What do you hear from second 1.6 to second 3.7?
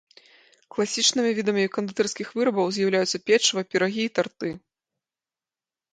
кандытарскіх вырабаў з'яўляюцца печыва,